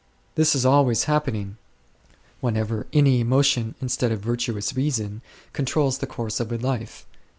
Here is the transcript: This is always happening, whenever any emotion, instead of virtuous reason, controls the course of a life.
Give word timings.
This 0.33 0.55
is 0.55 0.65
always 0.65 1.03
happening, 1.03 1.57
whenever 2.39 2.87
any 2.91 3.19
emotion, 3.19 3.75
instead 3.81 4.11
of 4.11 4.19
virtuous 4.19 4.75
reason, 4.75 5.21
controls 5.53 5.99
the 5.99 6.07
course 6.07 6.39
of 6.39 6.51
a 6.51 6.57
life. 6.57 7.05